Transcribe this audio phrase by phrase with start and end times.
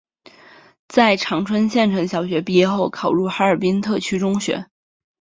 [0.87, 4.65] 在长春县城小学毕业后考入哈尔滨特区中学。